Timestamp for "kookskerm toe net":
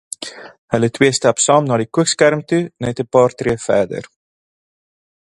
1.97-3.03